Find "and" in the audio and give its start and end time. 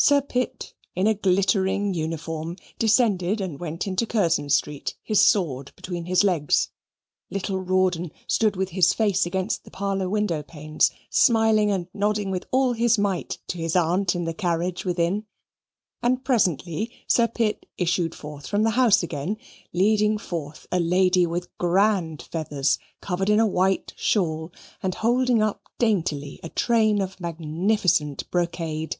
3.40-3.58, 11.72-11.88, 16.00-16.24, 24.80-24.94